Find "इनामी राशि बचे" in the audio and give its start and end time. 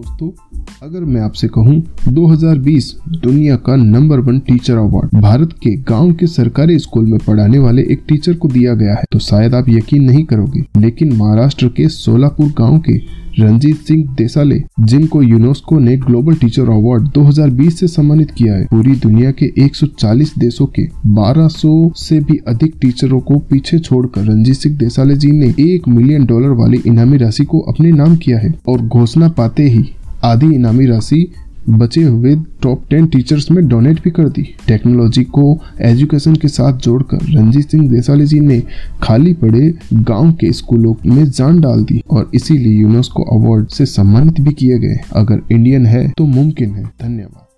30.54-32.02